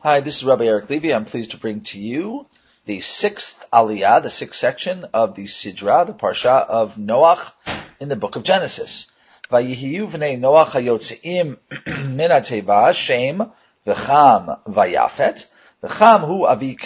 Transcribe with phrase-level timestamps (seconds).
[0.00, 1.12] Hi, this is Rabbi Eric Levy.
[1.12, 2.46] I'm pleased to bring to you
[2.86, 7.50] the sixth aliyah, the sixth section of the Sidra, the Parsha of Noach
[7.98, 9.10] in the book of Genesis.
[9.50, 10.74] Noach
[12.14, 13.50] min v'cham,
[14.68, 15.46] vayafet,
[15.82, 16.78] v'cham hu avi.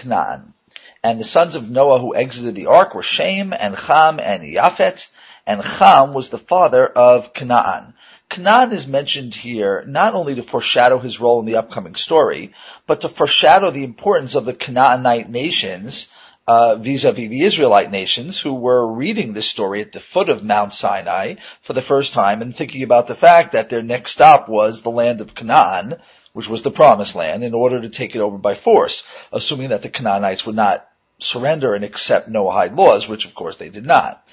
[1.04, 5.06] And the sons of Noah who exited the ark were Shem and Cham and Yafet,
[5.46, 7.92] and Cham was the father of Canaan.
[8.32, 12.54] Canaan is mentioned here not only to foreshadow his role in the upcoming story,
[12.86, 16.11] but to foreshadow the importance of the Canaanite nations
[16.46, 20.72] uh, vis-a-vis the Israelite nations who were reading this story at the foot of Mount
[20.72, 24.80] Sinai for the first time and thinking about the fact that their next stop was
[24.80, 25.96] the land of Canaan,
[26.32, 29.82] which was the promised land, in order to take it over by force, assuming that
[29.82, 30.88] the Canaanites would not
[31.18, 34.27] surrender and accept Noahide laws, which of course they did not.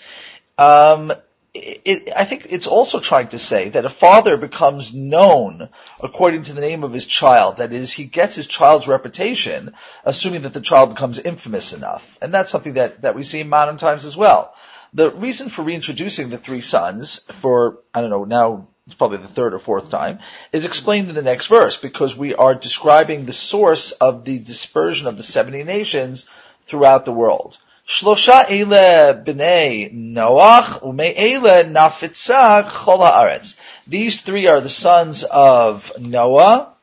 [0.57, 1.11] Um,
[1.53, 6.53] it, I think it's also trying to say that a father becomes known according to
[6.53, 7.57] the name of his child.
[7.57, 9.73] That is, he gets his child's reputation,
[10.05, 12.17] assuming that the child becomes infamous enough.
[12.21, 14.53] And that's something that, that we see in modern times as well.
[14.93, 19.27] The reason for reintroducing the three sons for, I don't know, now it's probably the
[19.27, 20.19] third or fourth time,
[20.51, 25.07] is explained in the next verse because we are describing the source of the dispersion
[25.07, 26.27] of the 70 nations
[26.65, 27.57] throughout the world.
[27.89, 33.55] Shlosha ele b'nei Noach ume'ele nafitza chol haaretz.
[33.87, 36.73] These three are the sons of Noah,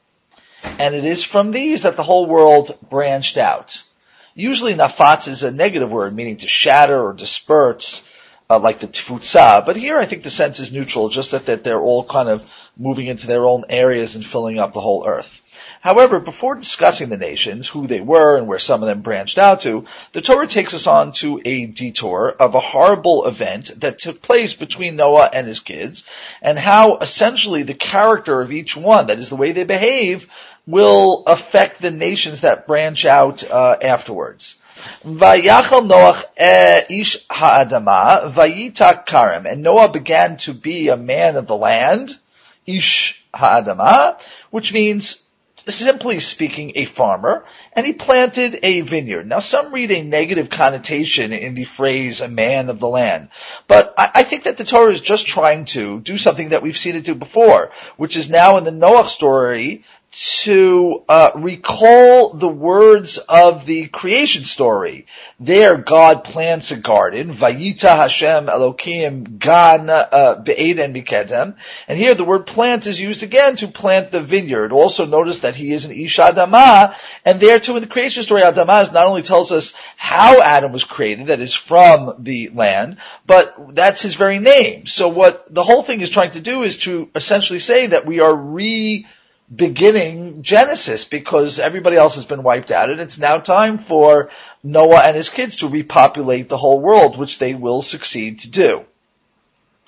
[0.64, 3.84] and it is from these that the whole world branched out.
[4.34, 8.04] Usually nafatz is a negative word, meaning to shatter or disperse,
[8.50, 11.62] uh, like the tfutza, but here I think the sense is neutral, just that, that
[11.62, 12.44] they're all kind of
[12.76, 15.40] moving into their own areas and filling up the whole earth.
[15.80, 19.60] However, before discussing the nations, who they were and where some of them branched out
[19.60, 24.20] to, the Torah takes us on to a detour of a horrible event that took
[24.20, 26.04] place between Noah and his kids,
[26.42, 30.28] and how essentially the character of each one, that is the way they behave,
[30.66, 34.56] will affect the nations that branch out uh, afterwards.
[35.04, 36.24] Vayachal Noach
[36.90, 42.16] ish ha'adama vayita karim, and Noah began to be a man of the land,
[42.66, 44.18] ish ha'adama,
[44.50, 45.26] which means
[45.68, 49.26] simply speaking, a farmer, and he planted a vineyard.
[49.26, 53.30] Now, some read a negative connotation in the phrase "a man of the land,"
[53.66, 56.78] but I, I, think that the Torah is just trying to do something that we've
[56.78, 62.48] seen it do before, which is now in the Noah story to uh, recall the
[62.48, 65.06] words of the creation story.
[65.38, 71.56] There, God plants a garden, Vayita Hashem Elokim Gan uh, Be'eden Mikedem,
[71.86, 74.72] and here the word plant is used again to plant the vineyard.
[74.72, 78.40] Also notice that he is an Ish Adama, and there too in the creation story,
[78.40, 82.96] Adama not only tells us how Adam was created, that is from the land,
[83.26, 84.86] but that's his very name.
[84.86, 88.20] So what the whole thing is trying to do is to essentially say that we
[88.20, 89.06] are re-
[89.54, 94.30] beginning Genesis because everybody else has been wiped out and it's now time for
[94.62, 98.84] Noah and his kids to repopulate the whole world, which they will succeed to do.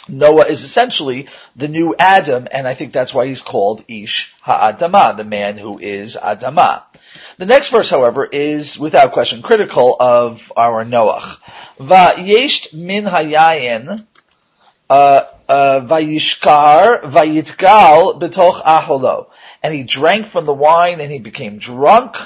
[0.08, 5.16] Noah is essentially the new Adam, and I think that's why he's called Ish Ha'adama,
[5.16, 6.82] the man who is Adama.
[7.36, 11.36] The next verse, however, is without question critical of our Noah.
[11.78, 14.04] Va'yesht min hayayin,
[14.88, 19.28] uh, vayishkar vayitgal betoch aholo
[19.62, 22.16] and he drank from the wine and he became drunk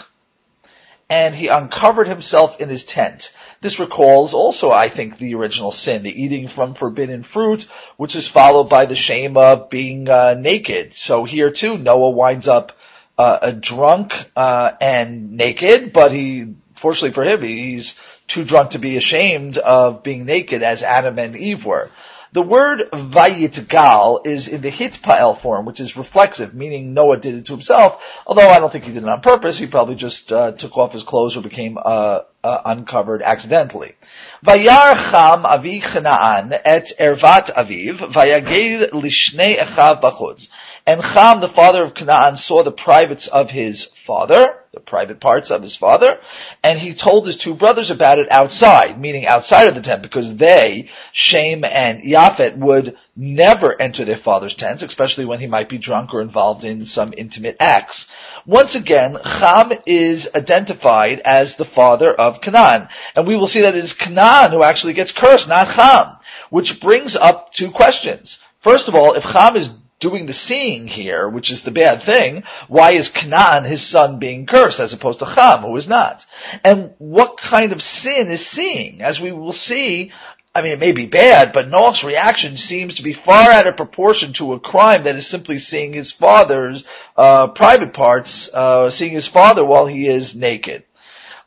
[1.08, 3.34] and he uncovered himself in his tent.
[3.60, 8.26] This recalls also, I think, the original sin, the eating from forbidden fruit, which is
[8.26, 10.94] followed by the shame of being uh, naked.
[10.94, 12.72] So here too, Noah winds up
[13.18, 18.78] uh, a drunk uh, and naked, but he, fortunately for him, he's too drunk to
[18.78, 21.90] be ashamed of being naked as Adam and Eve were.
[22.32, 27.44] The word vayitgal is in the hitpael form, which is reflexive, meaning Noah did it
[27.46, 28.02] to himself.
[28.26, 29.58] Although I don't think he did it on purpose.
[29.58, 33.96] He probably just uh, took off his clothes or became uh, uh, uncovered accidentally.
[34.42, 40.48] Vayar cham avi et ervat aviv vayaged lishnei echav bachutz.
[40.86, 45.50] And Cham, the father of Canaan, saw the privates of his father the private parts
[45.50, 46.18] of his father,
[46.62, 50.34] and he told his two brothers about it outside, meaning outside of the tent, because
[50.36, 55.76] they, Shem and Yafet, would never enter their father's tents, especially when he might be
[55.76, 58.06] drunk or involved in some intimate acts.
[58.46, 63.76] Once again, Cham is identified as the father of Canaan, and we will see that
[63.76, 66.16] it is Canaan who actually gets cursed, not Cham,
[66.48, 68.38] which brings up two questions.
[68.60, 69.68] First of all, if Cham is
[70.02, 74.46] doing the seeing here, which is the bad thing, why is Canaan, his son, being
[74.46, 76.26] cursed as opposed to Cham, who is not?
[76.64, 79.00] And what kind of sin is seeing?
[79.00, 80.12] As we will see,
[80.54, 83.76] I mean, it may be bad, but Noach's reaction seems to be far out of
[83.76, 86.84] proportion to a crime that is simply seeing his father's
[87.16, 90.82] uh, private parts, uh, seeing his father while he is naked.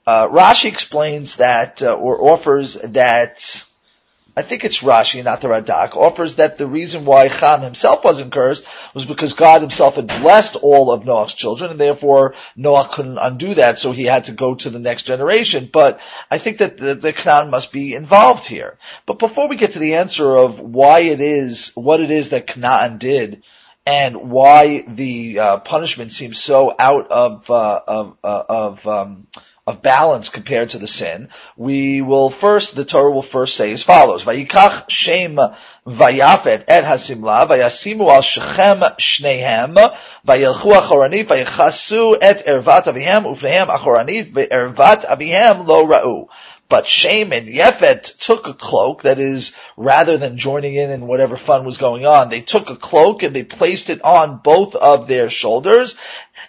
[0.07, 3.65] Uh, Rashi explains that, uh, or offers that
[4.37, 8.33] I think it's Rashi, not the Radak, offers that the reason why Ham himself wasn't
[8.33, 13.17] cursed was because God himself had blessed all of Noah's children, and therefore Noah couldn't
[13.17, 15.69] undo that, so he had to go to the next generation.
[15.71, 15.99] But
[16.29, 18.77] I think that the, the must be involved here.
[19.05, 22.47] But before we get to the answer of why it is, what it is that
[22.47, 23.43] Canaan did,
[23.85, 29.27] and why the uh, punishment seems so out of uh, of uh, of um,
[29.67, 33.81] of balance compared to the sin, we will first, the Torah will first say as
[33.81, 35.39] follows, Vayikach Shem
[35.87, 39.75] Vayafet et Hasimla, Vayasimu al Shechem Shnehem,
[40.27, 46.27] Achoranit, Vayichasu et Ervat Avihem, Ufnehem Achoranit, Avihem lo Ra'u.
[46.67, 51.37] But Shem and Yefet took a cloak, that is, rather than joining in in whatever
[51.37, 55.07] fun was going on, they took a cloak and they placed it on both of
[55.07, 55.95] their shoulders,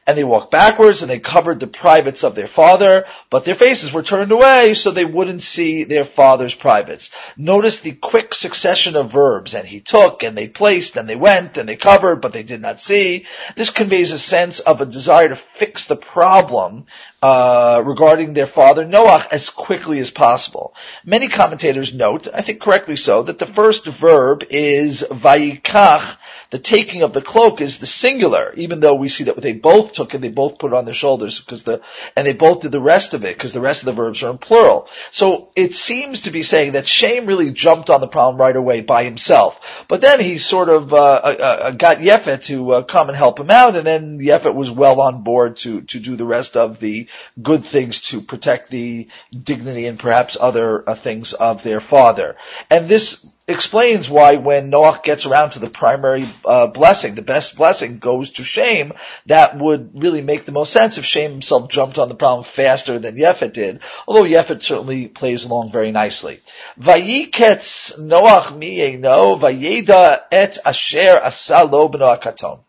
[0.07, 3.93] and they walked backwards and they covered the privates of their father, but their faces
[3.93, 7.11] were turned away so they wouldn't see their father's privates.
[7.37, 11.59] Notice the quick succession of verbs, and he took, and they placed, and they went,
[11.59, 13.27] and they covered, but they did not see.
[13.55, 16.87] This conveys a sense of a desire to fix the problem
[17.23, 20.75] uh, regarding their father Noah as quickly as possible.
[21.05, 26.17] Many commentators note, I think correctly so, that the first verb is vayikach,
[26.57, 29.93] the taking of the cloak is the singular, even though we see that they both
[29.93, 31.83] took it, they both put it on their shoulders because the,
[32.17, 34.31] and they both did the rest of it because the rest of the verbs are
[34.31, 34.89] in plural.
[35.11, 38.81] So it seems to be saying that Shem really jumped on the problem right away
[38.81, 39.85] by himself.
[39.87, 43.39] But then he sort of, uh, uh, uh got Yefet to uh, come and help
[43.39, 46.81] him out and then Yefet was well on board to, to do the rest of
[46.81, 47.07] the
[47.43, 52.35] good things to protect the dignity and perhaps other uh, things of their father.
[52.71, 57.57] And this explains why when Noah gets around to the primary uh, blessing, the best
[57.57, 58.93] blessing goes to Shem,
[59.27, 62.99] that would really make the most sense if Shem himself jumped on the problem faster
[62.99, 66.41] than Yefet did, although Yefet certainly plays along very nicely.
[66.81, 72.66] Vayiketz Noach miyeno vayeda et asher asalo b'no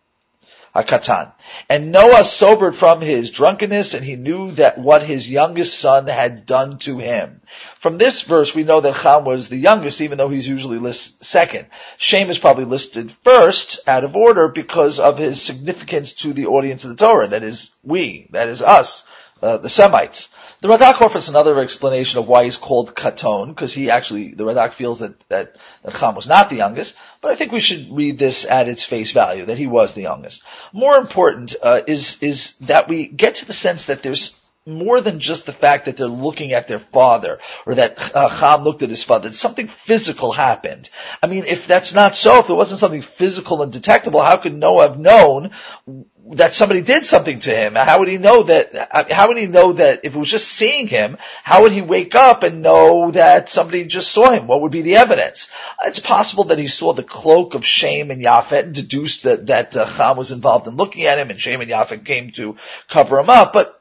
[0.78, 0.98] akaton.
[0.98, 1.32] Akatan.
[1.70, 6.46] And Noah sobered from his drunkenness and he knew that what his youngest son had
[6.46, 7.42] done to him.
[7.80, 11.26] From this verse, we know that Ham was the youngest, even though he's usually listed
[11.26, 11.68] second.
[11.98, 16.84] Shem is probably listed first, out of order, because of his significance to the audience
[16.84, 17.28] of the Torah.
[17.28, 19.04] That is we, that is us,
[19.42, 20.30] uh, the Semites.
[20.59, 24.74] The Radak offers another explanation of why he's called Katon, because he actually, the Radak
[24.74, 28.18] feels that, that, that Cham was not the youngest, but I think we should read
[28.18, 30.42] this at its face value, that he was the youngest.
[30.74, 35.19] More important, uh, is, is that we get to the sense that there's more than
[35.19, 39.04] just the fact that they're looking at their father or that uh, looked at his
[39.04, 39.31] father.
[39.31, 40.90] Something physical happened.
[41.24, 44.54] I mean, if that's not so, if it wasn't something physical and detectable, how could
[44.54, 45.52] Noah have known
[46.31, 47.75] that somebody did something to him?
[47.75, 50.88] How would he know that, how would he know that if it was just seeing
[50.88, 54.48] him, how would he wake up and know that somebody just saw him?
[54.48, 55.50] What would be the evidence?
[55.86, 59.78] It's possible that he saw the cloak of Shem and Yafet and deduced that, that
[59.78, 62.58] uh, was involved in looking at him and Shem and Yafet came to
[62.90, 63.77] cover him up, but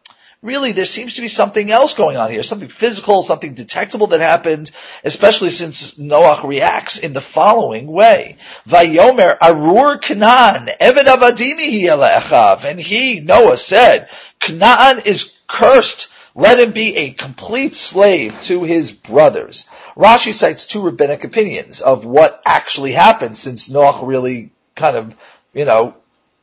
[0.46, 4.20] really there seems to be something else going on here, something physical, something detectable that
[4.20, 4.70] happened,
[5.04, 8.38] especially since Noah reacts in the following way.
[8.66, 14.08] Vayomer arur Canaan, Eved Avadimi and he, Noah, said,
[14.40, 16.08] Canaan is cursed.
[16.34, 19.68] Let him be a complete slave to his brothers.
[19.96, 25.14] Rashi cites two rabbinic opinions of what actually happened since Noah really kind of,
[25.54, 25.96] you know,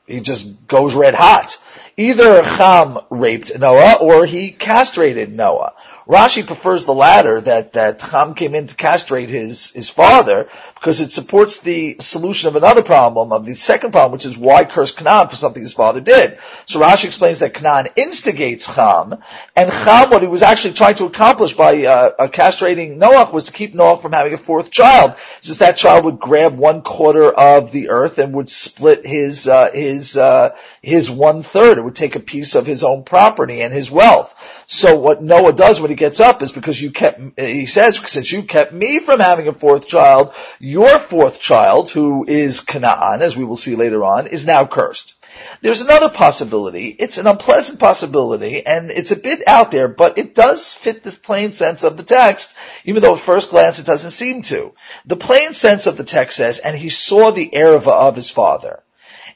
[0.07, 1.57] he just goes red hot.
[1.97, 5.73] Either Cham raped Noah or he castrated Noah.
[6.07, 10.99] Rashi prefers the latter, that, that Ham came in to castrate his, his father, because
[10.99, 14.91] it supports the solution of another problem, of the second problem, which is why curse
[14.91, 16.37] Canaan for something his father did.
[16.65, 19.15] So Rashi explains that Canaan instigates Ham,
[19.55, 23.45] and Ham, what he was actually trying to accomplish by uh, uh, castrating Noah was
[23.45, 27.31] to keep Noah from having a fourth child, since that child would grab one quarter
[27.31, 31.77] of the earth and would split his, uh, his, uh, his one third.
[31.77, 34.33] It would take a piece of his own property and his wealth.
[34.67, 38.31] So what Noah does when he gets up is because you kept, he says, since
[38.31, 43.37] you kept me from having a fourth child, your fourth child, who is Canaan, as
[43.37, 45.13] we will see later on, is now cursed.
[45.61, 46.87] There's another possibility.
[46.87, 51.11] It's an unpleasant possibility, and it's a bit out there, but it does fit the
[51.11, 54.73] plain sense of the text, even though at first glance it doesn't seem to.
[55.05, 58.81] The plain sense of the text says, and he saw the erva of his father.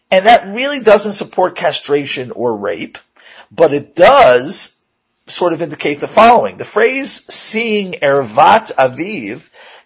[0.10, 2.98] And that really doesn't support castration or rape,
[3.52, 4.77] but it does
[5.28, 6.58] sort of indicate the following.
[6.58, 9.42] The phrase seeing Ervat Aviv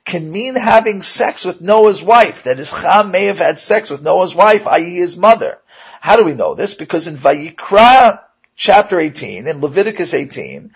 [0.05, 2.43] can mean having sex with Noah's wife.
[2.43, 4.95] That is, Ham may have had sex with Noah's wife, i.e.
[4.95, 5.59] his mother.
[5.99, 6.73] How do we know this?
[6.73, 8.21] Because in Vayikra
[8.55, 10.73] chapter 18, in Leviticus 18,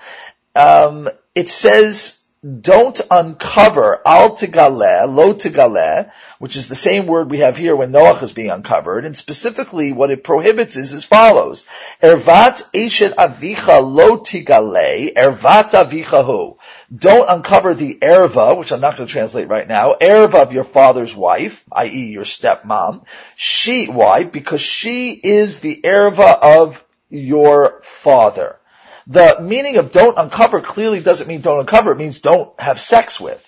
[0.56, 7.40] um, it says don't uncover al tigaleh, lo tigaleh, which is the same word we
[7.40, 11.66] have here when Noach is being uncovered, and specifically what it prohibits is as follows.
[12.04, 16.58] Ervat eshet avicha lo tigaleh, ervat avicha hu.
[16.96, 20.66] Don't uncover the erva, which I'm not going to translate right now, erva of your
[20.66, 22.12] father's wife, i.e.
[22.12, 23.06] your stepmom.
[23.36, 24.24] She, why?
[24.24, 28.60] Because she is the erva of your father.
[29.08, 33.20] The meaning of don't uncover clearly doesn't mean don't uncover, it means don't have sex
[33.20, 33.42] with.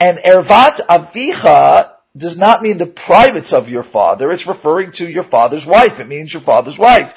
[0.00, 5.24] And ervat avicha does not mean the privates of your father, it's referring to your
[5.24, 6.00] father's wife.
[6.00, 7.14] It means your father's wife.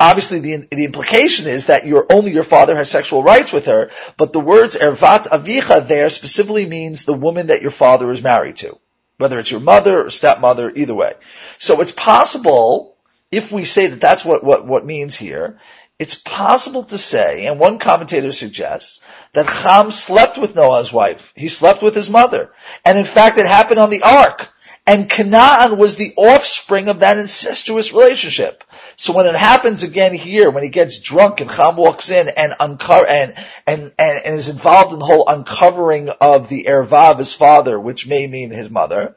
[0.00, 3.90] Obviously the, the implication is that your, only your father has sexual rights with her,
[4.16, 8.56] but the words ervat avicha there specifically means the woman that your father is married
[8.58, 8.78] to.
[9.16, 11.14] Whether it's your mother or stepmother, either way.
[11.58, 12.96] So it's possible,
[13.32, 15.58] if we say that that's what, what, what means here,
[15.98, 19.00] it's possible to say, and one commentator suggests,
[19.32, 21.32] that Ham slept with Noah's wife.
[21.34, 22.52] He slept with his mother.
[22.84, 24.48] And in fact, it happened on the ark.
[24.86, 28.64] And Canaan was the offspring of that incestuous relationship.
[28.96, 32.54] So when it happens again here, when he gets drunk and Ham walks in and
[32.58, 33.34] and, and,
[33.66, 38.06] and, and is involved in the whole uncovering of the erva of his father, which
[38.06, 39.14] may mean his mother,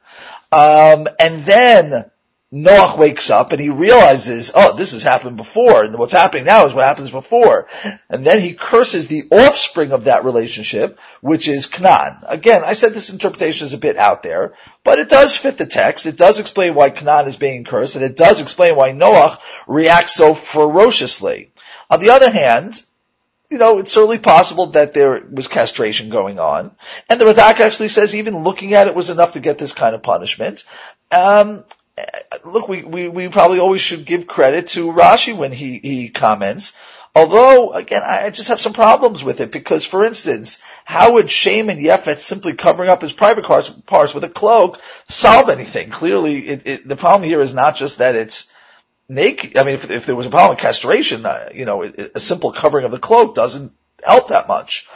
[0.52, 2.12] um, and then
[2.54, 6.66] Noach wakes up and he realizes, oh, this has happened before, and what's happening now
[6.66, 7.68] is what happens before.
[8.10, 12.18] And then he curses the offspring of that relationship, which is Canaan.
[12.28, 14.54] Again, I said this interpretation is a bit out there,
[14.84, 16.06] but it does fit the text.
[16.06, 20.14] It does explain why Canaan is being cursed, and it does explain why Noach reacts
[20.14, 21.54] so ferociously.
[21.90, 22.84] On the other hand,
[23.50, 26.72] you know, it's certainly possible that there was castration going on.
[27.10, 29.94] And the Radak actually says even looking at it was enough to get this kind
[29.94, 30.64] of punishment.
[31.12, 31.66] Um,
[32.46, 36.74] look, we, we, we probably always should give credit to Rashi when he, he comments.
[37.14, 41.70] Although, again, I just have some problems with it because, for instance, how would Shem
[41.70, 44.80] and Yefet simply covering up his private parts, parts with a cloak
[45.10, 45.90] solve anything?
[45.90, 48.48] Clearly, it, it, the problem here is not just that it's
[49.10, 49.58] naked.
[49.58, 52.54] I mean, if, if there was a problem with castration, uh, you know, a simple
[52.54, 54.88] covering of the cloak doesn't help that much.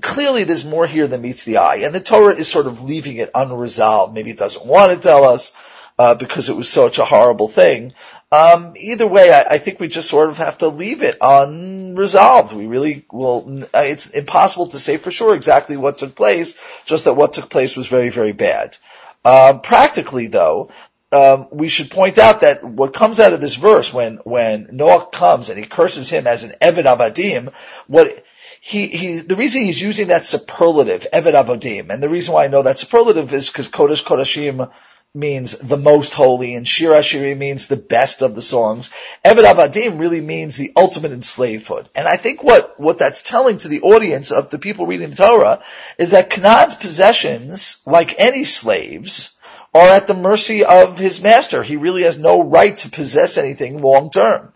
[0.00, 3.16] Clearly, there's more here than meets the eye, and the Torah is sort of leaving
[3.16, 4.12] it unresolved.
[4.12, 5.52] Maybe it doesn't want to tell us
[6.00, 7.92] uh, because it was such a horrible thing.
[8.32, 12.54] Um, either way, I, I, think we just sort of have to leave it unresolved.
[12.54, 13.64] We really will.
[13.64, 16.56] Uh, it's impossible to say for sure exactly what took place.
[16.86, 18.78] Just that what took place was very, very bad.
[19.26, 20.70] Uh, practically, though,
[21.12, 25.04] um, we should point out that what comes out of this verse when when Noah
[25.04, 27.52] comes and he curses him as an Eved Avadim,
[27.88, 28.24] what
[28.62, 32.48] he, he, the reason he's using that superlative, Eved Avodim, and the reason why I
[32.48, 34.70] know that superlative is because Kodesh Kodashim
[35.14, 38.90] means the most holy, and Shir Ashiri means the best of the songs.
[39.24, 41.86] Eved Avadim really means the ultimate enslavedhood.
[41.96, 45.16] And I think what, what that's telling to the audience of the people reading the
[45.16, 45.64] Torah
[45.98, 49.36] is that Canaan's possessions, like any slaves,
[49.74, 51.64] are at the mercy of his master.
[51.64, 54.52] He really has no right to possess anything long term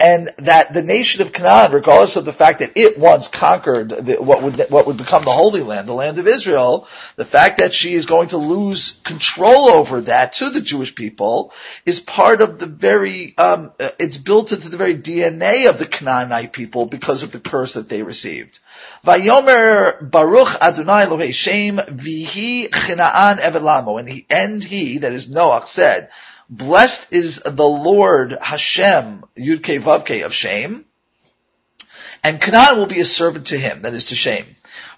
[0.00, 4.16] and that the nation of Canaan, regardless of the fact that it once conquered the,
[4.16, 7.72] what would what would become the Holy Land, the land of Israel, the fact that
[7.72, 11.52] she is going to lose control over that to the Jewish people
[11.86, 15.86] is part of the very um, uh, it's built into the very DNA of the
[15.86, 18.58] Canaanite people because of the curse that they received.
[19.06, 26.10] Vayomer Baruch Adonai Elohei Shem Vihi Chinaan Evelamo, and he that is Noach said.
[26.48, 30.84] Blessed is the Lord Hashem, Yudke Vavke of Shem,
[32.22, 34.44] and Canaan will be a servant to him, that is to Shem.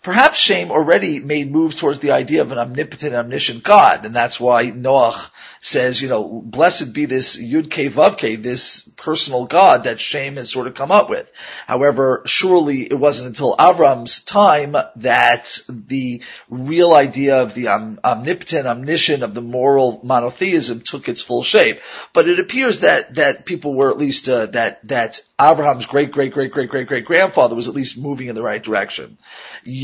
[0.02, 4.38] Perhaps Shem already made moves towards the idea of an omnipotent, omniscient God, and that's
[4.38, 9.84] why Noach says, you know, blessed be this Yud Ke Vav Ke, this personal God
[9.84, 11.28] that Shem has sort of come up with.
[11.66, 18.66] However, surely it wasn't until Avram's time that the real idea of the om- omnipotent,
[18.66, 21.80] omniscient, of the moral monotheism took its full shape.
[22.12, 26.32] But it appears that, that people were at least, uh, that, that Abraham's great, great,
[26.32, 29.18] great, great, great, great grandfather was at least moving in the right direction.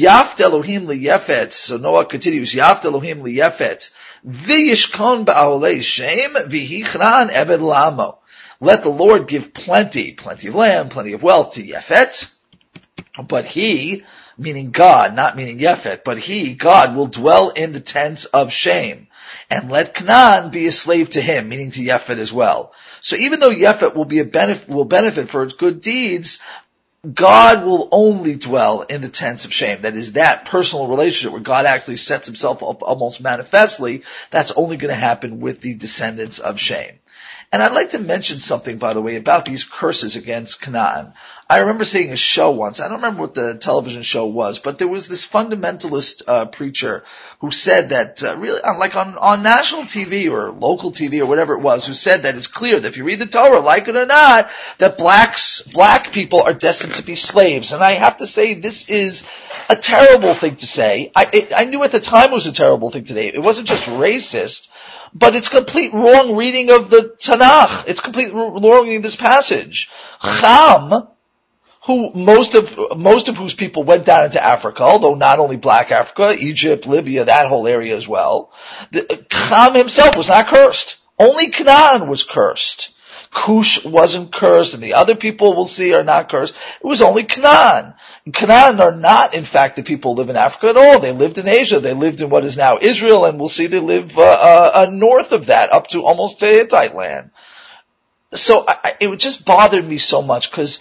[0.03, 3.91] Yaft Elohim liyefet, so Noah continues, Yaft Elohim liyefet,
[4.27, 8.19] V'yishkon ba'olei shem v'hichran eved lamo.
[8.61, 12.33] Let the Lord give plenty, plenty of land, plenty of wealth to Yefet,
[13.27, 14.05] but he,
[14.39, 19.09] meaning God, not meaning Yefet, but he, God, will dwell in the tents of Shem,
[19.51, 22.73] and let Canaan be a slave to him, meaning to Yefet as well.
[23.01, 26.41] So even though Yefet will be a benefit, will benefit for its good deeds,
[27.11, 29.83] God will only dwell in the tents of Shem.
[29.83, 34.05] That is that personal relationship where God actually sets himself up almost manifestly.
[34.31, 37.01] That's only going to happen with the descendants of Shem.
[37.53, 41.13] And I'd like to mention something, by the way, about these curses against Canaan.
[41.51, 42.81] I remember seeing a show once.
[42.81, 47.05] I don't remember what the television show was, but there was this fundamentalist uh, preacher
[47.41, 51.53] who said that uh, really, like on on national TV or local TV or whatever
[51.53, 53.97] it was, who said that it's clear that if you read the Torah, like it
[53.97, 54.49] or not,
[54.79, 57.73] that blacks black people are destined to be slaves.
[57.73, 59.23] And I have to say, this is
[59.69, 61.13] a terrible thing to say.
[61.15, 63.27] I it, I knew at the time it was a terrible thing to say.
[63.29, 64.69] It wasn't just racist
[65.15, 67.85] but it's complete wrong reading of the Tanakh.
[67.87, 69.91] It's complete wrong reading of this passage.
[70.23, 71.09] Cham,
[71.85, 75.91] who most of most of whose people went down into Africa, although not only Black
[75.91, 78.53] Africa, Egypt, Libya, that whole area as well.
[78.93, 80.97] The, Cham himself was not cursed.
[81.19, 82.92] Only Canaan was cursed.
[83.33, 86.53] Cush wasn't cursed, and the other people we'll see are not cursed.
[86.81, 87.95] It was only Canaan.
[88.27, 91.01] And Canaan are not, in fact, the people who live in Africa at all.
[91.01, 91.81] They lived in Asia.
[91.81, 94.91] They lived in what is now Israel, and we'll see they live uh, uh, uh
[94.91, 97.31] north of that, up to almost to Hittite land.
[98.35, 100.81] So I, it just bothered me so much because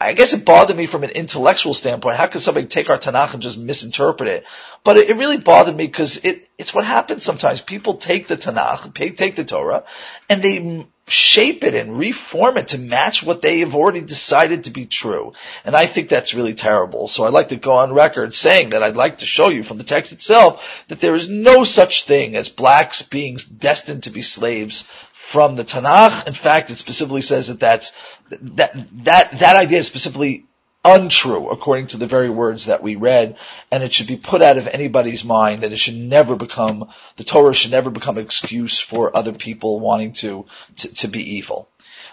[0.00, 2.16] I guess it bothered me from an intellectual standpoint.
[2.16, 4.44] How could somebody take our Tanakh and just misinterpret it?
[4.82, 7.60] But it, it really bothered me because it, it's what happens sometimes.
[7.60, 9.84] People take the Tanakh, take the Torah,
[10.28, 14.70] and they shape it and reform it to match what they have already decided to
[14.70, 15.32] be true.
[15.64, 17.08] And I think that's really terrible.
[17.08, 19.78] So I'd like to go on record saying that I'd like to show you from
[19.78, 24.22] the text itself that there is no such thing as blacks being destined to be
[24.22, 26.26] slaves from the Tanakh.
[26.26, 27.92] In fact, it specifically says that that's,
[28.30, 30.46] that, that, that idea is specifically
[30.84, 33.36] untrue according to the very words that we read,
[33.70, 37.24] and it should be put out of anybody's mind that it should never become, the
[37.24, 40.46] Torah should never become an excuse for other people wanting to,
[40.76, 41.68] to, to be evil.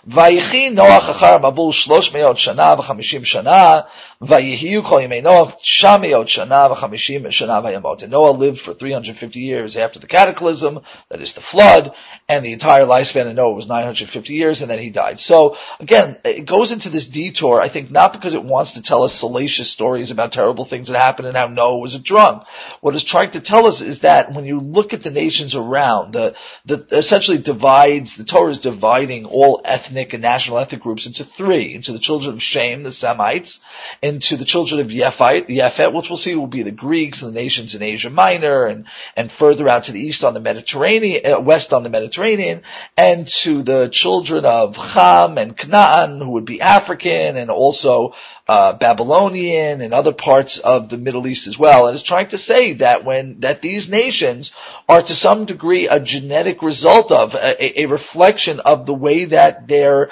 [0.06, 3.80] ויחי נוח אחר מבול שלוש מאות שנה וחמישים שנה,
[4.20, 8.02] ויהיו כל ימי נוח תשע מאות שנה וחמישים שנה וימות.
[8.02, 10.80] And Noah lived for 350 years after the cataclysm,
[11.10, 11.92] that is the flood,
[12.28, 15.20] and the entire lifespan of Noah was 950 years, and then he died.
[15.20, 19.02] So, again, it goes into this detour, I think not because it wants to tell
[19.02, 22.44] us salacious stories about terrible things that happened and how Noah was a drunk.
[22.80, 26.12] What it's trying to tell us is that when you look at the nations around,
[26.12, 31.07] the, the essentially divides, the Torah is dividing all ethnic ethnic and national ethnic groups
[31.07, 33.59] into three, into the children of Shem, the Semites,
[34.01, 37.39] into the children of Yephet, Yephet, which we'll see will be the Greeks and the
[37.39, 38.85] nations in Asia Minor and,
[39.17, 42.61] and further out to the east on the Mediterranean, uh, west on the Mediterranean,
[42.95, 48.13] and to the children of Ham and Canaan, who would be African and also
[48.49, 51.85] uh, Babylonian and other parts of the Middle East as well.
[51.85, 54.53] And it's trying to say that when, that these nations
[54.89, 59.67] are to some degree a genetic result of, a, a reflection of the way that
[59.67, 60.09] their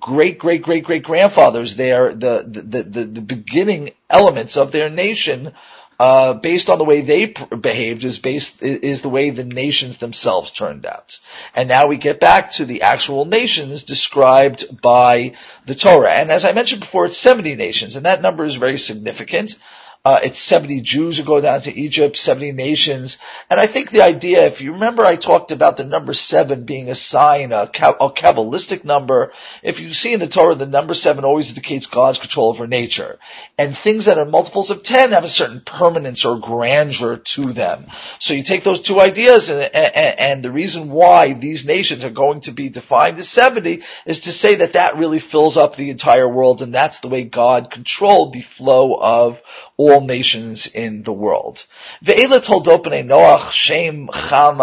[0.00, 5.52] great, great, great, great grandfathers, their, the, the, the, the beginning elements of their nation
[6.00, 9.98] uh, based on the way they pr- behaved is based is the way the nations
[9.98, 11.18] themselves turned out.
[11.54, 15.36] And now we get back to the actual nations described by
[15.66, 16.12] the Torah.
[16.12, 19.56] And as I mentioned before, it's 70 nations, and that number is very significant.
[20.02, 23.18] Uh, it's 70 Jews who go down to Egypt, 70 nations.
[23.50, 26.88] And I think the idea, if you remember I talked about the number seven being
[26.88, 29.34] a sign, a, a Kabbalistic number.
[29.62, 33.18] If you see in the Torah, the number seven always indicates God's control over nature.
[33.58, 37.88] And things that are multiples of 10 have a certain permanence or grandeur to them.
[38.20, 42.10] So you take those two ideas and, and, and the reason why these nations are
[42.10, 45.90] going to be defined as 70 is to say that that really fills up the
[45.90, 49.42] entire world and that's the way God controlled the flow of
[49.76, 51.64] all nations in the world.
[52.04, 54.58] Ve'ela told Noach, Shem, Cham,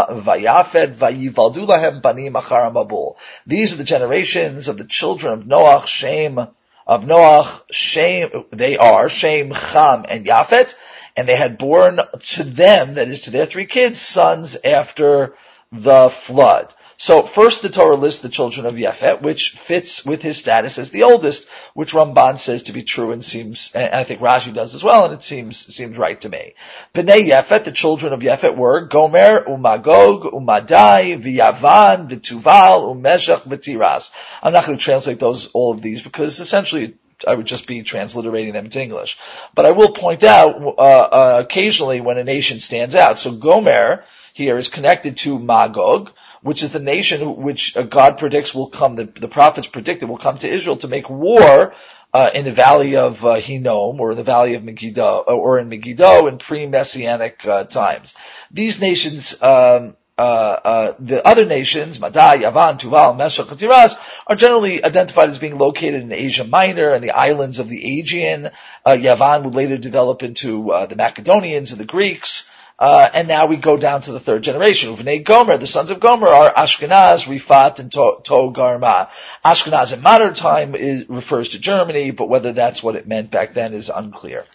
[1.68, 3.16] lahem banim achar mabul.
[3.46, 9.10] These are the generations of the children of Noach, Shem, of Noach, Shem, they are
[9.10, 10.74] Shem, Cham, and Yafet,
[11.18, 15.34] and they had born to them, that is to their three kids, sons after
[15.72, 16.74] the flood.
[17.00, 20.90] So first the Torah lists the children of Yefet, which fits with his status as
[20.90, 24.74] the oldest, which Ramban says to be true and seems, and I think Rashi does
[24.74, 26.56] as well, and it seems, seems right to me.
[26.96, 34.10] Bnei Yefet, the children of Yefet were Gomer, Umagog, Umadai, V'Yavan, V'Tuval, Umeshach, V'Tiras.
[34.42, 36.96] I'm not going to translate those, all of these, because essentially
[37.28, 39.20] I would just be transliterating them into English.
[39.54, 43.20] But I will point out, uh, uh, occasionally when a nation stands out.
[43.20, 48.54] So Gomer here is connected to Magog, which is the nation which uh, God predicts
[48.54, 51.74] will come, the, the prophets predicted will come to Israel to make war
[52.14, 56.28] uh, in the valley of uh, Hinnom or the valley of Megiddo or in Megiddo
[56.28, 58.14] in pre-messianic uh, times.
[58.52, 63.96] These nations um, uh, uh, the other nations, Madai, Yavan, Tuval, Meshech, Tiras,
[64.26, 68.50] are generally identified as being located in Asia Minor and the islands of the Aegean.
[68.84, 72.50] Uh, Yavan would later develop into uh, the Macedonians and the Greeks.
[72.80, 74.96] Uh, and now we go down to the third generation.
[74.96, 79.10] Uvnei Gomer, the sons of Gomer are Ashkenaz, Rifat, and Togarma.
[79.44, 83.56] Ashkenaz in modern time is, refers to Germany, but whether that's what it meant back
[83.56, 84.46] then is unclear.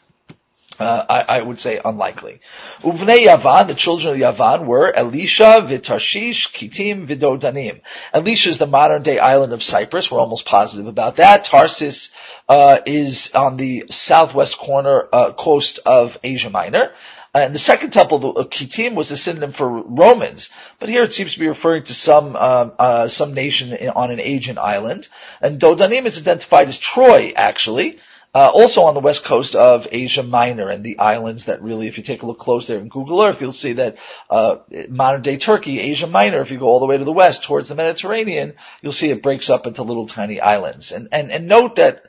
[0.79, 2.41] Uh, I, I, would say unlikely.
[2.81, 7.83] Uvnei Yavan, the children of Yavan were Elisha, Vitarshish, Kitim, Vidodanim.
[8.13, 10.11] Elisha is the modern day island of Cyprus.
[10.11, 11.45] We're almost positive about that.
[11.45, 12.09] Tarsus
[12.49, 16.93] uh, is on the southwest corner uh, coast of Asia Minor.
[17.35, 21.03] Uh, and the second temple, the uh, Kitim, was a synonym for Romans, but here
[21.03, 25.09] it seems to be referring to some um, uh, some nation on an Aegean island.
[25.41, 28.01] And Dodanim is identified as Troy, actually.
[28.35, 31.99] Uh, also on the west coast of Asia Minor and the islands that really, if
[31.99, 33.97] you take a look close there in Google Earth, you'll see that
[34.31, 34.57] uh,
[34.89, 37.69] modern day Turkey, Asia Minor, if you go all the way to the west towards
[37.69, 40.93] the Mediterranean, you'll see it breaks up into little tiny islands.
[40.93, 42.05] And and and note that.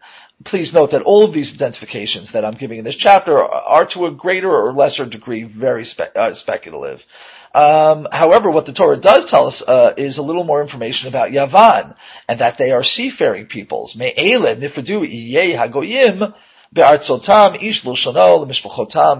[0.45, 3.85] Please note that all of these identifications that I'm giving in this chapter are, are
[3.85, 7.05] to a greater or lesser degree very spe- uh, speculative.
[7.53, 11.29] Um, however, what the Torah does tell us uh, is a little more information about
[11.29, 11.95] Yavan
[12.27, 13.95] and that they are seafaring peoples.
[13.95, 16.33] Me'ele nifadu iyei hagoyim
[16.73, 17.55] be'artzotam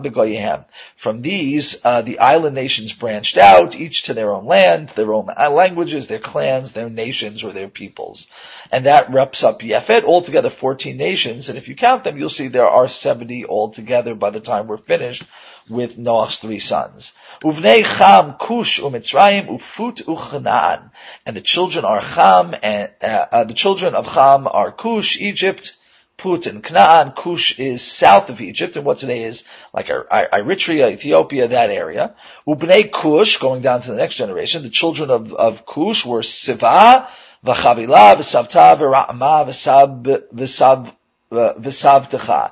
[0.03, 0.65] begoyehem.
[0.97, 5.27] From these, uh, the island nations branched out, each to their own land, their own
[5.27, 8.27] languages, their clans, their nations, or their peoples.
[8.71, 12.47] And that reps up Yefet, altogether 14 nations, and if you count them, you'll see
[12.47, 15.23] there are 70 altogether by the time we're finished
[15.69, 17.13] with Noah's three sons.
[17.43, 20.91] Uvnei Cham, Kush, Umitzrayim, Ufut, Uchanaan.
[21.25, 25.75] And the children are Cham, and uh, uh, the children of Cham are Kush, Egypt,
[26.17, 27.13] Put, and Canaan.
[27.15, 32.15] Kush is south of Egypt, and what today is like Eritrea, Ethiopia, that area.
[32.47, 37.09] Ubnei Kush, going down to the next generation, the children of, of Kush were Siva,
[37.45, 40.93] V'chavila, V'savta, V'ra'ama, V'sab, V'sab,
[41.31, 42.29] V'savtecha.
[42.29, 42.49] Uh,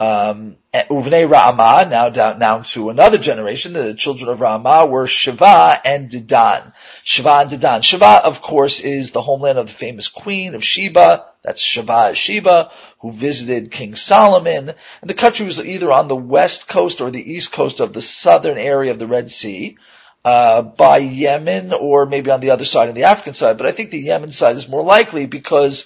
[0.00, 5.80] Um, Uvnei Ra'amah, now down, now to another generation, the children of Ra'amah were Shiva
[5.84, 6.72] and Dedan.
[7.04, 7.82] Shiva and Dedan.
[7.84, 11.26] Shiva, of course, is the homeland of the famous queen of Sheba.
[11.42, 14.74] That's Shiva Sheba, who visited King Solomon.
[15.00, 18.02] And the country was either on the west coast or the east coast of the
[18.02, 19.78] southern area of the Red Sea.
[20.24, 23.72] Uh, by Yemen or maybe on the other side, on the African side, but I
[23.72, 25.84] think the Yemen side is more likely because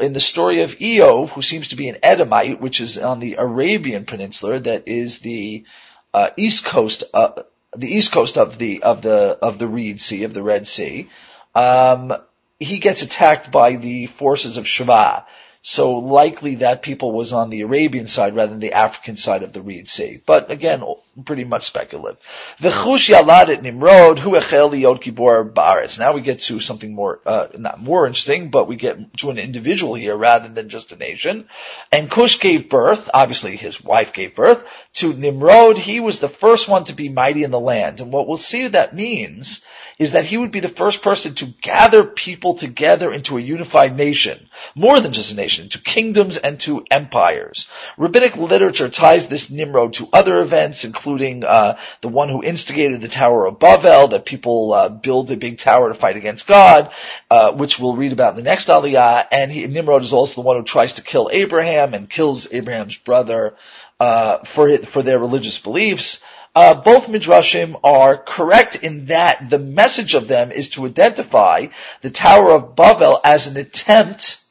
[0.00, 3.36] in the story of Iyov, who seems to be an Edomite, which is on the
[3.36, 5.64] Arabian Peninsula, that is the
[6.12, 7.42] uh, east coast, uh,
[7.76, 11.08] the east coast of the of the of the Reed Sea of the Red Sea.
[11.54, 12.12] Um,
[12.58, 15.26] he gets attacked by the forces of Shiva,
[15.62, 19.52] so likely that people was on the Arabian side rather than the African side of
[19.52, 20.20] the Reed Sea.
[20.24, 20.82] But again,
[21.24, 22.18] pretty much speculative.
[22.60, 25.98] V'chush yalad Nimrod hu echel liyot gibor ba'aretz.
[25.98, 29.38] Now we get to something more, uh, not more interesting, but we get to an
[29.38, 31.48] individual here rather than just a nation.
[31.92, 35.78] And Cush gave birth, obviously his wife gave birth, to Nimrod.
[35.78, 38.00] He was the first one to be mighty in the land.
[38.00, 39.64] And what we'll see that means
[40.00, 43.94] is that he would be the first person to gather people together into a unified
[43.94, 47.68] nation, more than just a nation, to kingdoms and to empires.
[47.98, 51.09] Rabbinic literature ties this Nimrod to other events, including
[51.44, 55.58] uh, the one who instigated the Tower of Babel, that people uh, build a big
[55.58, 56.90] tower to fight against God,
[57.30, 59.26] uh, which we'll read about in the next Aliyah.
[59.32, 62.96] And he, Nimrod is also the one who tries to kill Abraham and kills Abraham's
[62.96, 63.54] brother
[63.98, 66.24] uh, for for their religious beliefs.
[66.54, 71.66] Uh, both midrashim are correct in that the message of them is to identify
[72.02, 74.42] the Tower of Babel as an attempt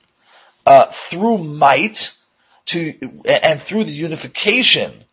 [0.66, 2.16] uh, through might
[2.68, 2.94] to
[3.26, 5.04] and through the unification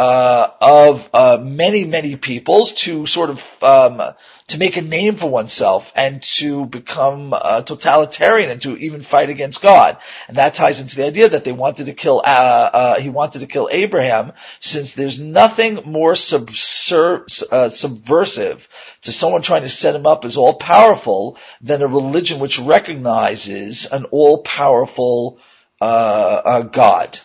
[0.00, 4.14] uh, of uh, many many peoples to sort of um,
[4.46, 9.28] to make a name for oneself and to become uh, totalitarian and to even fight
[9.28, 9.98] against God.
[10.26, 13.40] And that ties into the idea that they wanted to kill, uh, uh, he wanted
[13.40, 18.66] to kill Abraham since there's nothing more subser- uh, subversive
[19.02, 23.84] to someone trying to set him up as all powerful than a religion which recognizes
[23.84, 25.38] an all powerful
[25.78, 27.20] God.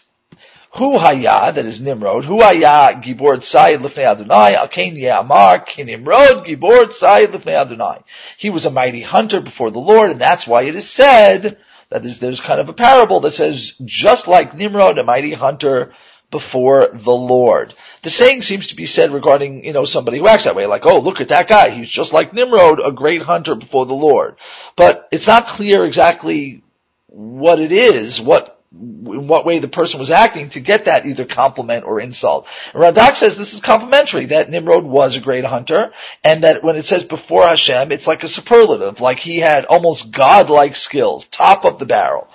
[0.75, 6.85] Hu haya, that is Nimrod, hu haya gibor tzayid lifnei Adonai, alkein ye'amar, ki gibor
[6.87, 8.01] tzayid lifnei Adonai.
[8.37, 11.57] He was a mighty hunter before the Lord, and that's why it is said,
[11.89, 15.93] that is, there's kind of a parable that says, just like Nimrod, a mighty hunter
[16.29, 17.73] before the Lord.
[18.01, 20.85] The saying seems to be said regarding, you know, somebody who acts that way, like,
[20.85, 24.35] oh, look at that guy, he's just like Nimrod, a great hunter before the Lord.
[24.75, 26.63] But it's not clear exactly
[27.07, 31.25] what it is, what in what way the person was acting to get that either
[31.25, 32.47] compliment or insult.
[32.73, 36.75] And Radak says this is complimentary, that Nimrod was a great hunter, and that when
[36.75, 41.65] it says before Hashem, it's like a superlative, like he had almost godlike skills, top
[41.65, 42.27] of the barrel.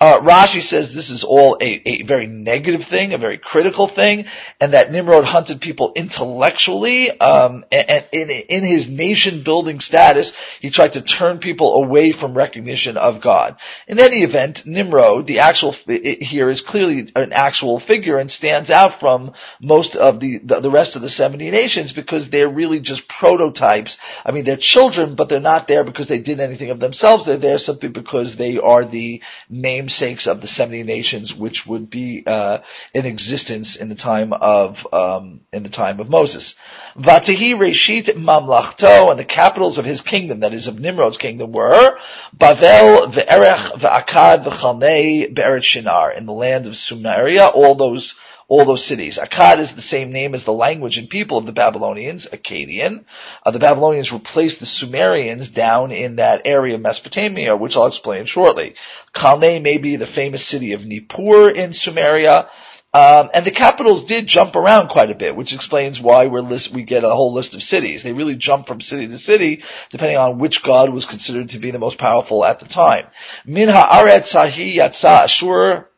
[0.00, 4.26] Uh, Rashi says this is all a, a, very negative thing, a very critical thing,
[4.60, 10.32] and that Nimrod hunted people intellectually, um, and, and in, in, his nation building status,
[10.60, 13.56] he tried to turn people away from recognition of God.
[13.88, 19.00] In any event, Nimrod, the actual, here is clearly an actual figure and stands out
[19.00, 23.08] from most of the, the, the rest of the 70 nations because they're really just
[23.08, 23.98] prototypes.
[24.24, 27.24] I mean, they're children, but they're not there because they did anything of themselves.
[27.24, 31.88] They're there simply because they are the name namesakes of the 70 nations which would
[31.88, 32.58] be uh,
[32.92, 36.56] in existence in the time of um, in the time of Moses.
[36.94, 41.98] Vatahi Reshit Mamlachto, and the capitals of his kingdom, that is of Nimrod's kingdom, were
[42.36, 48.14] Bavel, Ve'erech, Ve'akad, Ve'chalnei, Be'eret Shinar, in the land of Sumeria, all those
[48.48, 49.18] all those cities.
[49.18, 53.04] Akkad is the same name as the language and people of the Babylonians, Akkadian.
[53.44, 58.24] Uh, the Babylonians replaced the Sumerians down in that area of Mesopotamia, which I'll explain
[58.24, 58.74] shortly.
[59.12, 62.48] Kalne may be the famous city of Nippur in Sumeria.
[62.94, 66.72] Um, and the capitals did jump around quite a bit, which explains why we're list,
[66.72, 68.02] we get a whole list of cities.
[68.02, 71.70] They really jump from city to city, depending on which god was considered to be
[71.70, 73.06] the most powerful at the time.
[73.44, 75.88] Min ha'aret sahi yatsa ashur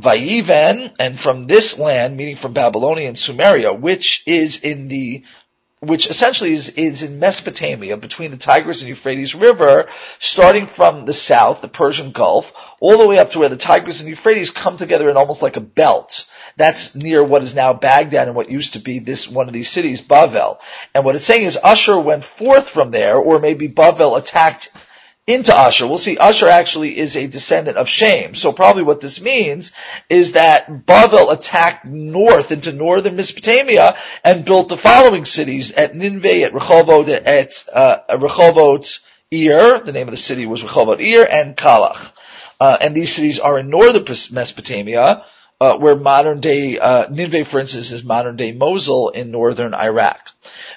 [0.00, 5.24] Vayiven, and from this land, meaning from Babylonian Sumeria, which is in the
[5.80, 11.12] which essentially is, is in Mesopotamia between the Tigris and Euphrates River, starting from the
[11.12, 14.76] south, the Persian Gulf, all the way up to where the Tigris and Euphrates come
[14.76, 16.30] together in almost like a belt.
[16.56, 19.70] That's near what is now Baghdad and what used to be this one of these
[19.70, 20.58] cities, Bavel.
[20.94, 24.70] And what it's saying is Ashur went forth from there, or maybe Bavel attacked
[25.26, 25.86] into Asher.
[25.86, 28.34] We'll see Asher actually is a descendant of Shem.
[28.34, 29.72] So probably what this means
[30.08, 36.42] is that Bavel attacked north into northern Mesopotamia and built the following cities at Nineveh,
[36.42, 38.98] at Rehovot, at uh,
[39.30, 39.84] Ir.
[39.84, 42.12] The name of the city was Rehovot Ir and Kalach.
[42.60, 45.24] Uh, and these cities are in northern Mesopotamia,
[45.64, 50.20] uh, where modern day uh, Nineveh, for instance, is modern day Mosul in northern Iraq.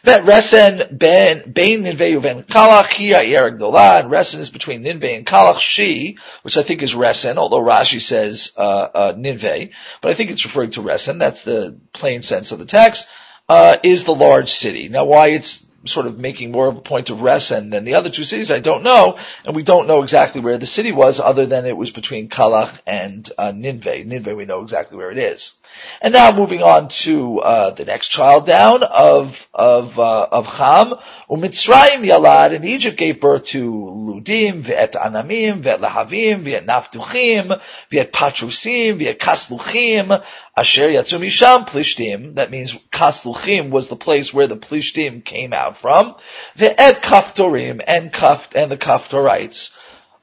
[0.04, 5.60] That Resen ben Bain Ninveh ben Kalach Gdolah, and Resen is between Ninveh and Kalach
[5.60, 9.71] She, which I think is Resen, although Rashi says uh, uh, Ninveh,
[10.02, 11.19] but I think it's referring to Resen.
[11.19, 13.08] That's the plain sense of the text.
[13.50, 14.89] Uh, is the large city.
[14.89, 18.09] Now, why it's sort of making more of a point of Resen than the other
[18.09, 21.45] two cities, I don't know, and we don't know exactly where the city was, other
[21.45, 24.05] than it was between Kalach and uh, Ninveh.
[24.05, 25.53] Ninveh, we know exactly where it is.
[26.01, 30.93] And now moving on to uh, the next child down of of uh, of Ham,
[31.30, 37.60] Umitzrayim Yalad, and Egypt gave birth to Ludim, Ve'et Anamim, Ve'et Lahavim, Ve'et Naftuchim,
[37.91, 40.23] Ve'et Patrusim, Ve'et Kasluchim,
[40.56, 42.36] Asher Yatzum Misham Plishtim.
[42.36, 46.15] That means Kasluchim was the place where the Plishtim came out from.
[46.58, 49.73] Ve'et Kaftorim and Kaft and the Kaftorites.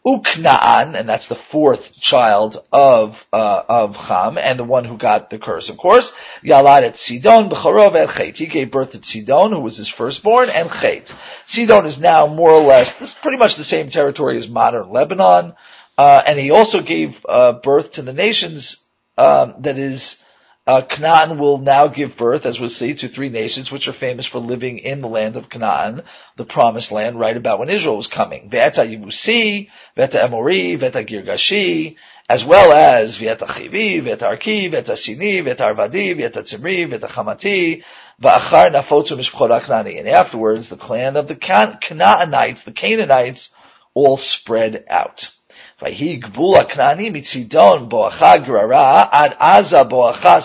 [0.06, 5.30] Uknaan, and that's the fourth child of uh, of Ham, and the one who got
[5.30, 6.12] the curse, of course.
[6.42, 8.36] Yalad at Sidon, B'charov et Chet.
[8.36, 11.14] He gave birth to Sidon, who was his firstborn, and Chet.
[11.46, 14.90] Sidon is now more or less, this is pretty much the same territory as modern
[14.90, 15.54] Lebanon,
[15.96, 18.84] uh, and he also gave uh, birth to the nations
[19.16, 20.22] um, that is
[20.66, 24.24] uh, Canaan will now give birth, as we'll see, to three nations which are famous
[24.24, 26.03] for living in the land of Canaan,
[26.37, 28.48] the promised land, right about when Israel was coming.
[28.48, 31.96] Ve'eta Yebusi, Ve'eta Emori, Ve'eta Girgashi,
[32.31, 37.85] as well as Ve'eta Chivi, Ve'eta Arki, Ve'eta Sini, Ve'eta Arvadi, Ve'eta Tzimri, Ve'eta Chamati,
[38.22, 39.98] Va'achar Nafotzu Mishpchot Knani.
[39.98, 43.50] And afterwards, the clan of the Can- Canaanites, the Canaanites,
[43.92, 45.31] all spread out.
[45.80, 50.40] Vayhi gvula knani mitzidon boacha grara ad aza boacha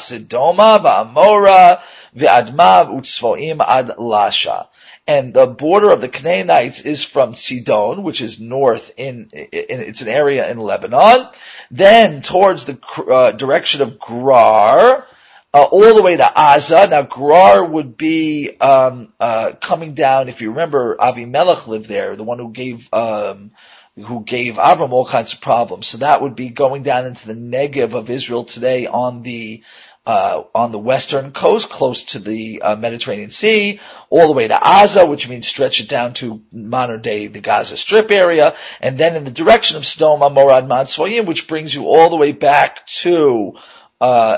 [2.15, 4.67] ve'admav utzvoim ad lasha.
[5.07, 10.01] And the border of the Canaanites is from Sidon, which is north in, in it's
[10.01, 11.29] an area in Lebanon,
[11.71, 12.79] then towards the
[13.11, 15.05] uh, direction of Grar,
[15.51, 16.91] uh, all the way to Aza.
[16.91, 20.29] Now Grar would be um, uh, coming down.
[20.29, 23.49] If you remember, Avimelech lived there, the one who gave um,
[23.95, 25.87] who gave Avram all kinds of problems.
[25.87, 29.63] So that would be going down into the Negev of Israel today on the
[30.05, 34.59] uh, on the western coast, close to the uh, Mediterranean Sea, all the way to
[34.59, 39.15] Gaza, which means stretch it down to modern day the Gaza Strip area, and then
[39.15, 43.53] in the direction of Sodom, Morad, Matzvoyim, which brings you all the way back to
[44.01, 44.37] uh,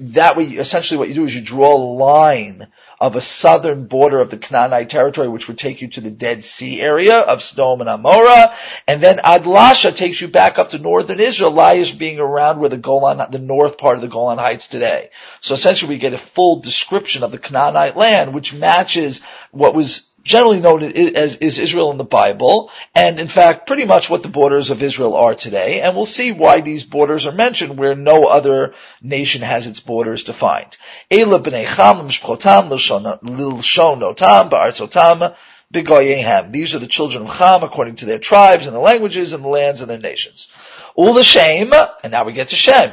[0.00, 2.68] that way, essentially what you do is you draw a line
[3.00, 6.44] of a southern border of the Canaanite territory, which would take you to the Dead
[6.44, 8.54] Sea area of Sodom and Amorah,
[8.86, 12.76] and then Adlasha takes you back up to northern Israel, Laish being around where the
[12.76, 15.10] Golan, the north part of the Golan Heights today.
[15.40, 20.09] So essentially we get a full description of the Canaanite land, which matches what was
[20.22, 24.28] generally known as is Israel in the Bible, and in fact, pretty much what the
[24.28, 25.80] borders of Israel are today.
[25.80, 30.24] And we'll see why these borders are mentioned where no other nation has its borders
[30.24, 30.76] defined.
[31.10, 35.34] Ela b'nei Cham l'mishpotam l'shonotam ba'artzotam
[35.72, 36.52] b'goyehem.
[36.52, 39.48] These are the children of Cham according to their tribes and the languages and the
[39.48, 40.48] lands and their nations.
[40.98, 42.90] Ul the Shem, and now we get to Shem,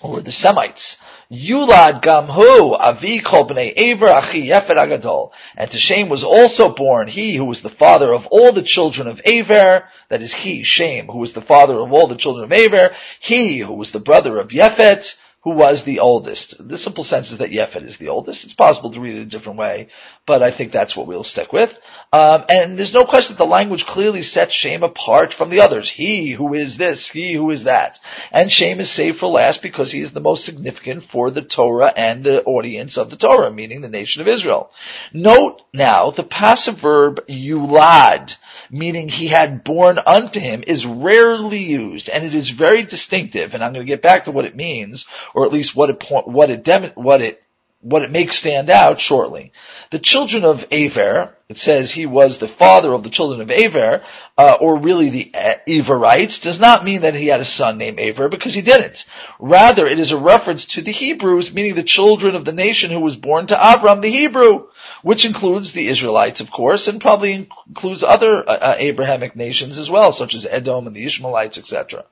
[0.00, 1.00] or the Semites.
[1.34, 5.30] Yulad Gamhu Avi Kol Bnei Aver Achi Yefet Agadol.
[5.56, 9.08] And to Shem was also born he who was the father of all the children
[9.08, 12.52] of Aver, that is he, Shem, who was the father of all the children of
[12.52, 16.56] Aver, he who was the brother of Yefet, who was the oldest.
[16.66, 18.44] The simple sense is that Yefet is the oldest.
[18.44, 19.88] It's possible to read it a different way,
[20.24, 21.70] but I think that's what we'll stick with.
[22.14, 25.90] Um, and there's no question that the language clearly sets Shem apart from the others.
[25.90, 28.00] He who is this, he who is that.
[28.32, 31.92] And Shem is saved for last because he is the most significant for the Torah
[31.94, 34.70] and the audience of the Torah, meaning the nation of Israel.
[35.12, 38.34] Note now the passive verb yulad
[38.70, 43.54] meaning he had born unto him, is rarely used, and it is very distinctive.
[43.54, 46.02] And I'm going to get back to what it means, or at least what it
[46.10, 47.42] what it what it
[47.80, 49.52] what it makes stand out shortly.
[49.90, 54.02] The children of Aver, it says he was the father of the children of Aver,
[54.38, 55.30] uh, or really the
[55.68, 59.04] Averites, does not mean that he had a son named Aver because he didn't.
[59.38, 63.00] Rather, it is a reference to the Hebrews, meaning the children of the nation who
[63.00, 64.68] was born to Abram, the Hebrew,
[65.02, 69.90] which includes the Israelites, of course, and probably includes other uh, uh Abrahamic nations as
[69.90, 72.06] well, such as Edom and the Ishmaelites, etc.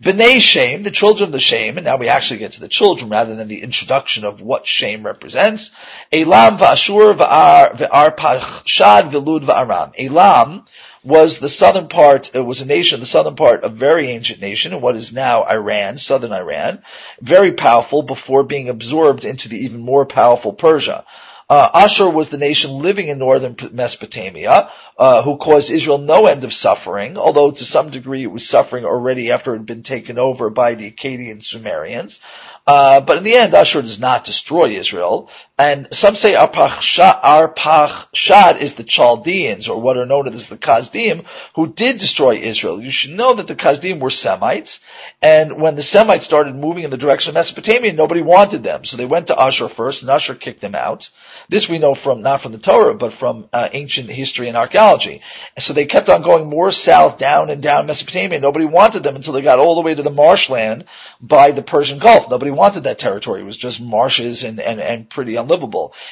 [0.00, 3.10] B'nai Shem, the children of the Shem, and now we actually get to the children
[3.10, 5.72] rather than the introduction of what Shem represents.
[6.12, 7.16] Elam v'Ashur
[8.68, 9.92] v'Arpachshad v'Lud v'Aram.
[9.98, 10.64] Elam
[11.04, 14.72] was the southern part, it was a nation, the southern part, a very ancient nation
[14.72, 16.82] in what is now Iran, southern Iran,
[17.20, 21.04] very powerful before being absorbed into the even more powerful Persia.
[21.50, 26.44] Uh, Ashur was the nation living in northern Mesopotamia, uh, who caused Israel no end
[26.44, 30.18] of suffering, although to some degree it was suffering already after it had been taken
[30.18, 32.20] over by the Akkadian Sumerians.
[32.66, 35.30] Uh, but in the end, Ashur does not destroy Israel.
[35.58, 37.50] And some say Arpachshad
[38.60, 41.24] is the Chaldeans, or what are known as the Kasdim,
[41.56, 42.80] who did destroy Israel.
[42.80, 44.78] You should know that the Kasdim were Semites,
[45.20, 48.84] and when the Semites started moving in the direction of Mesopotamia, nobody wanted them.
[48.84, 51.10] So they went to Ashur first, and Ashur kicked them out.
[51.48, 55.22] This we know from, not from the Torah, but from uh, ancient history and archaeology.
[55.58, 58.38] So they kept on going more south, down and down Mesopotamia.
[58.38, 60.84] Nobody wanted them until they got all the way to the marshland
[61.20, 62.30] by the Persian Gulf.
[62.30, 63.40] Nobody wanted that territory.
[63.40, 65.36] It was just marshes and, and, and pretty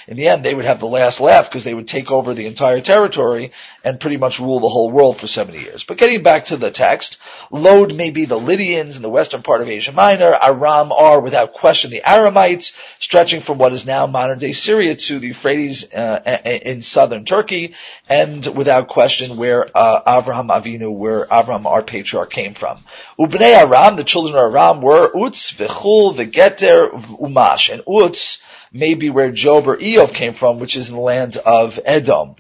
[0.08, 2.46] In the end, they would have the last laugh because they would take over the
[2.46, 3.52] entire territory
[3.84, 5.84] and pretty much rule the whole world for 70 years.
[5.84, 7.18] But getting back to the text,
[7.50, 10.34] Lod may be the Lydians in the western part of Asia Minor.
[10.34, 15.18] Aram are without question the Aramites, stretching from what is now modern day Syria to
[15.18, 17.74] the Euphrates uh, in southern Turkey,
[18.08, 22.78] and without question where uh, Avraham Avinu, where Avraham our patriarch came from.
[23.18, 28.42] Ubnei Aram, the children of Aram were Utz, Vechul, Vegeter, Umash, and Utz
[28.76, 32.36] may be where Job or Iyov came from, which is in the land of Edom.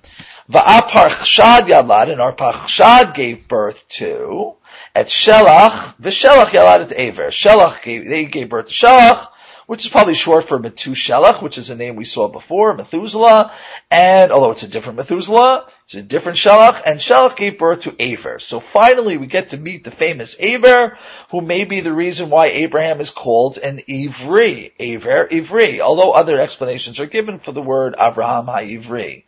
[0.50, 4.54] Va'aparchshad Yalad, and Arpachshad gave birth to,
[4.94, 7.28] at Shelach, Vishelach Yalad at Aver.
[7.30, 9.28] Shelach gave, they gave birth to Shelach,
[9.66, 13.52] which is probably short for Methuselah, which is a name we saw before, Methuselah,
[13.90, 17.94] and although it's a different Methuselah, it's a different Shelach, and Shelach gave birth to
[17.98, 18.38] Aver.
[18.38, 20.96] So finally we get to meet the famous Aver,
[21.30, 26.38] who may be the reason why Abraham is called an Ivri, Aver, Ivri, although other
[26.40, 29.24] explanations are given for the word Abraham HaIvri.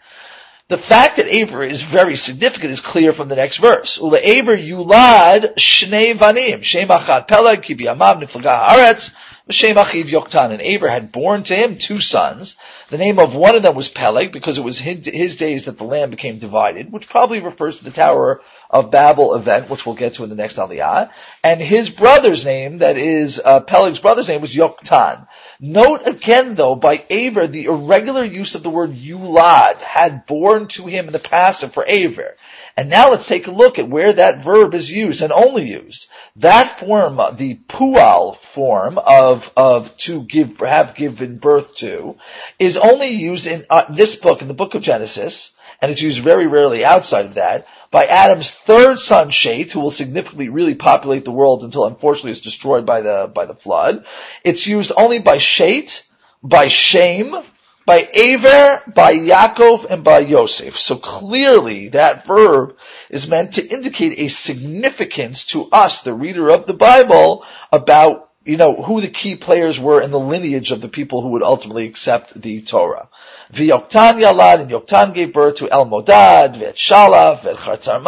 [0.69, 3.97] The fact that Aver is very significant is clear from the next verse.
[3.97, 9.15] Ula Aver yulad shnei vanim, shem peleg, ki biyamav niflaga haaretz,
[9.51, 12.57] Shem Achiv Yoktan, and Abraham had born to him two sons.
[12.91, 15.85] The name of one of them was Peleg, because it was his days that the
[15.85, 20.15] land became divided, which probably refers to the Tower of Babel event, which we'll get
[20.15, 21.11] to in the next Aliyah.
[21.43, 25.27] And his brother's name, that is, uh, Peleg's brother's name was Yoktan.
[25.61, 30.87] Note again though, by Aver, the irregular use of the word Yulad had born to
[30.87, 32.37] him in the passive for Aver.
[32.79, 36.07] And now let's take a look at where that verb is used and only used.
[36.37, 42.19] That form, the pual form of, of to give, have given birth to,
[42.57, 46.23] is only used in uh, this book, in the book of Genesis, and it's used
[46.23, 47.67] very rarely outside of that.
[47.91, 52.43] By Adam's third son, Shet, who will significantly really populate the world until unfortunately it's
[52.43, 54.05] destroyed by the, by the flood.
[54.45, 56.07] It's used only by Shet,
[56.45, 57.43] by Shem,
[57.89, 60.79] by Aver, by Yaakov, and by Yosef.
[60.79, 62.77] So clearly that verb
[63.09, 68.59] is meant to indicate a significance to us, the reader of the Bible, about you
[68.59, 71.87] know, who the key players were in the lineage of the people who would ultimately
[71.87, 73.09] accept the Torah.
[73.55, 78.01] V'yoktan yalad, and Yoktan gave birth to Almodad, v'et Shalaf, v'et Chatzar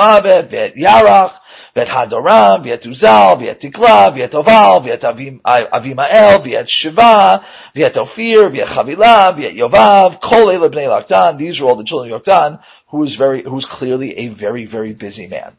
[0.51, 1.40] v'et Yarach,
[1.75, 7.45] v'et Hadoram, v'et Uzal, v'et Tikla, v'et Oval, v'et Avimael, v'et Shiva,
[7.75, 11.39] v'et Ophir, v'et Chavila, v'et Yovav, Kol Eile Bnei Laktan.
[11.39, 14.65] These are all the children of Yoktan, who was very, who was clearly a very,
[14.67, 15.57] very busy man.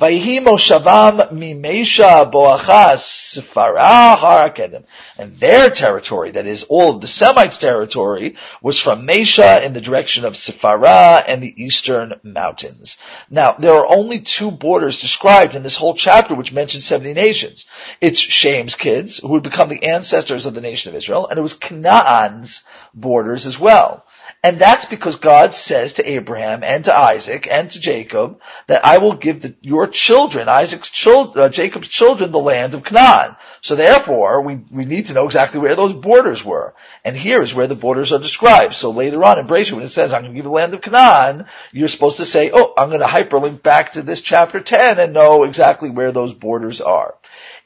[0.00, 4.84] Vayhi Moshavam Mimesha Boachas Sfarah.
[5.18, 9.80] And their territory, that is all of the Semites' territory, was from Mesha in the
[9.80, 12.96] direction of Sfarah and the eastern mountains.
[13.30, 17.66] Now, there are only two borders described in this whole chapter which mentions 70 nations.
[18.00, 21.42] It's Shem's kids, who would become the ancestors of the nation of Israel, and it
[21.42, 22.64] was Canaan's
[22.94, 24.05] borders as well.
[24.42, 28.98] And that's because God says to Abraham and to Isaac and to Jacob that I
[28.98, 33.36] will give the, your children, Isaac's children, uh, Jacob's children, the land of Canaan.
[33.62, 36.74] So therefore, we, we need to know exactly where those borders were.
[37.04, 38.76] And here is where the borders are described.
[38.76, 40.82] So later on in Bereshit, when it says, I'm going to give the land of
[40.82, 45.00] Canaan, you're supposed to say, oh, I'm going to hyperlink back to this chapter 10
[45.00, 47.16] and know exactly where those borders are.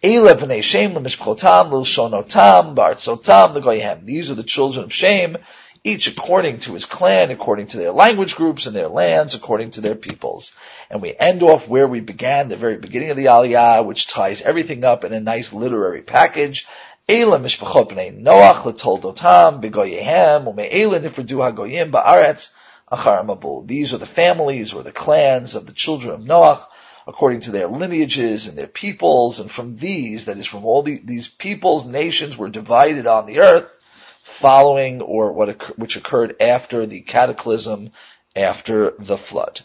[0.02, 0.94] Shame.
[4.06, 5.36] These are the children of Shem,
[5.82, 9.80] each according to his clan, according to their language groups and their lands, according to
[9.80, 10.52] their peoples.
[10.90, 14.42] And we end off where we began, the very beginning of the Aliyah, which ties
[14.42, 16.66] everything up in a nice literary package.
[17.08, 18.62] Mishpachot b'nei Noach
[21.42, 22.50] hagoyim ba'aretz
[22.92, 23.66] achar mabul.
[23.66, 26.66] These are the families or the clans of the children of Noach
[27.06, 31.00] according to their lineages and their peoples, and from these, that is from all the,
[31.02, 33.68] these peoples, nations were divided on the earth,
[34.22, 37.90] following or what which occurred after the cataclysm,
[38.36, 39.60] after the flood.